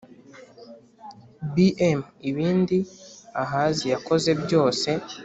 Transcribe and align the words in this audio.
Bm 1.53 1.99
ibindi 2.29 2.77
Ahazi 3.43 3.85
yakoze 3.93 4.29
byose 4.43 4.89